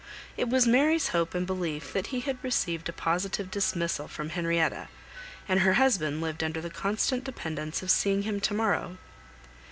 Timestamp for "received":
2.43-2.89